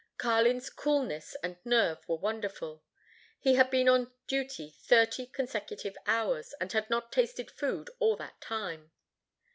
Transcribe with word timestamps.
Carlin's 0.17 0.71
coolness 0.71 1.35
and 1.43 1.57
nerve 1.63 1.99
were 2.09 2.15
wonderful. 2.17 2.83
He 3.39 3.53
had 3.53 3.69
been 3.69 3.87
on 3.87 4.11
duty 4.25 4.71
thirty 4.79 5.27
consecutive 5.27 5.95
hours, 6.07 6.53
and 6.59 6.71
had 6.71 6.89
not 6.89 7.11
tasted 7.11 7.51
food 7.51 7.91
all 7.99 8.15
that 8.15 8.41
time. 8.41 8.89